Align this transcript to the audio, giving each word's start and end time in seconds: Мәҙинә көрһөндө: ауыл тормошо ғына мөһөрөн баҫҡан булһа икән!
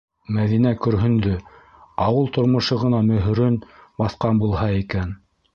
Мәҙинә 0.35 0.69
көрһөндө: 0.85 1.33
ауыл 2.07 2.31
тормошо 2.39 2.79
ғына 2.85 3.05
мөһөрөн 3.13 3.61
баҫҡан 4.03 4.45
булһа 4.47 4.75
икән! 4.83 5.17